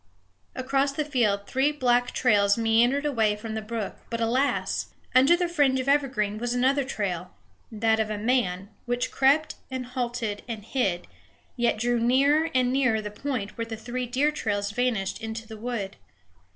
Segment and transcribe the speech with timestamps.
[0.55, 4.87] Across the field three black trails meandered away from the brook; but alas!
[5.13, 7.35] under the fringe of evergreen was another trail,
[7.71, 11.05] that of a man, which crept and halted and hid,
[11.55, 15.55] yet drew nearer and nearer the point where the three deer trails vanished into the
[15.55, 15.97] wood.